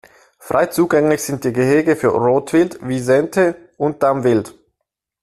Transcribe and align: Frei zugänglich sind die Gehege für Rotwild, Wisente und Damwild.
Frei 0.39 0.65
zugänglich 0.65 1.21
sind 1.21 1.43
die 1.43 1.53
Gehege 1.53 1.95
für 1.95 2.07
Rotwild, 2.07 2.79
Wisente 2.81 3.55
und 3.77 4.01
Damwild. 4.01 4.55